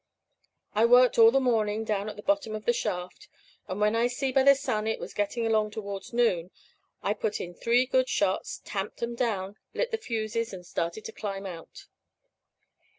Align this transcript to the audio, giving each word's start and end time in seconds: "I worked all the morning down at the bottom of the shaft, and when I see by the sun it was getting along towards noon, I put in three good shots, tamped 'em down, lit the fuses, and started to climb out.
"I 0.73 0.83
worked 0.85 1.19
all 1.19 1.29
the 1.29 1.39
morning 1.39 1.83
down 1.83 2.09
at 2.09 2.15
the 2.15 2.23
bottom 2.23 2.55
of 2.55 2.65
the 2.65 2.73
shaft, 2.73 3.27
and 3.67 3.79
when 3.79 3.95
I 3.95 4.07
see 4.07 4.31
by 4.31 4.41
the 4.41 4.55
sun 4.55 4.87
it 4.87 4.99
was 4.99 5.13
getting 5.13 5.45
along 5.45 5.69
towards 5.69 6.11
noon, 6.11 6.49
I 7.03 7.13
put 7.13 7.39
in 7.39 7.53
three 7.53 7.85
good 7.85 8.09
shots, 8.09 8.61
tamped 8.65 9.03
'em 9.03 9.13
down, 9.13 9.57
lit 9.75 9.91
the 9.91 9.99
fuses, 9.99 10.53
and 10.53 10.65
started 10.65 11.05
to 11.05 11.11
climb 11.11 11.45
out. 11.45 11.85